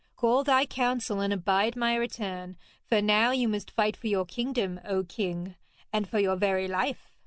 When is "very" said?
6.37-6.67